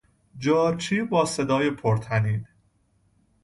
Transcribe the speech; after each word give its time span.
جارچی 0.37 1.01
با 1.01 1.25
صدای 1.25 1.71
پر 1.71 1.97
طنین 1.97 2.45